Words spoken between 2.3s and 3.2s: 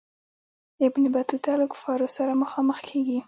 مخامخ کیږي.